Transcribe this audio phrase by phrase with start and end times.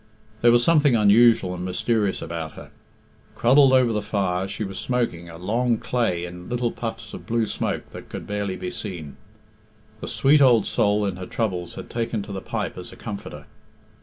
[0.41, 2.71] There was something unusual and mysterious about her.
[3.35, 7.45] Cruddled over the fire, she was smoking, a long clay in little puffs of blue
[7.45, 9.15] smoke that could barely be seen.
[9.99, 13.45] The sweet old soul in her troubles had taken to the pipe as a comforter.